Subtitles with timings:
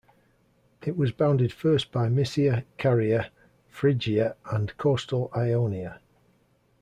[0.83, 3.29] It was bounded first by Mysia, Caria,
[3.69, 5.99] Phrygia and coastal Ionia.